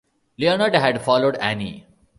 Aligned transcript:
Leonard 0.39 0.73
had 0.73 0.99
followed 1.03 1.35
Annie. 1.37 1.85